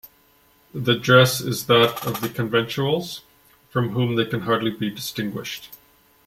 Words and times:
The 0.73 0.95
dress 0.97 1.41
is 1.41 1.67
that 1.67 2.03
of 2.07 2.21
the 2.21 2.27
Conventuals, 2.29 3.21
from 3.69 3.89
whom 3.89 4.15
they 4.15 4.25
can 4.25 4.39
hardly 4.41 4.71
be 4.71 4.89
distinguished. 4.89 5.69